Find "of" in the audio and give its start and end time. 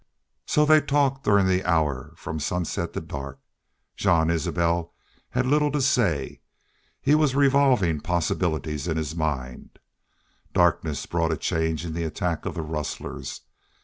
12.47-12.55